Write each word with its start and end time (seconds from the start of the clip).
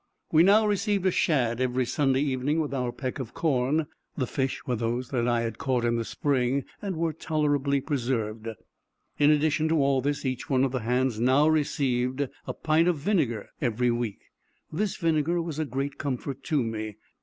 We 0.31 0.41
now 0.41 0.65
received 0.65 1.05
a 1.05 1.11
shad 1.11 1.61
every 1.61 1.85
Sunday 1.85 2.21
evening 2.21 2.59
with 2.59 2.73
our 2.73 2.91
peck 2.91 3.19
of 3.19 3.35
corn. 3.35 3.85
The 4.17 4.25
fish 4.25 4.65
were 4.65 4.75
those 4.75 5.09
that 5.09 5.27
I 5.27 5.41
had 5.41 5.59
caught 5.59 5.85
in 5.85 5.95
the 5.97 6.03
spring, 6.03 6.65
and 6.81 6.95
were 6.95 7.13
tolerably 7.13 7.81
preserved. 7.81 8.47
In 9.19 9.29
addition 9.29 9.67
to 9.67 9.75
all 9.75 10.01
this, 10.01 10.25
each 10.25 10.49
one 10.49 10.63
of 10.63 10.71
the 10.71 10.79
hands 10.79 11.19
now 11.19 11.47
received 11.47 12.27
a 12.47 12.53
pint 12.55 12.87
of 12.87 12.97
vinegar 12.97 13.49
every 13.61 13.91
week. 13.91 14.21
This 14.73 14.95
vinegar 14.95 15.39
was 15.39 15.59
a 15.59 15.65
great 15.65 15.99
comfort 15.99 16.41
to 16.45 16.63
me. 16.63 16.95